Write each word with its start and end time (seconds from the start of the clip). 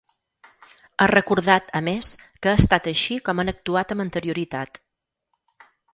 Ha 1.03 1.07
recordat, 1.11 1.67
a 1.79 1.83
més, 1.89 2.09
que 2.45 2.53
ha 2.53 2.61
estat 2.63 2.89
així 2.93 3.19
com 3.29 3.45
han 3.45 3.53
actuat 3.53 3.97
amb 3.97 4.05
anterioritat. 4.07 4.83